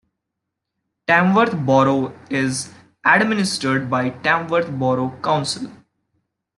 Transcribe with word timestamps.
Tamworth 1.05 1.55
Borough 1.63 2.17
is 2.31 2.73
administered 3.05 3.87
by 3.87 4.09
Tamworth 4.09 4.71
Borough 4.71 5.15
Council. 5.21 5.71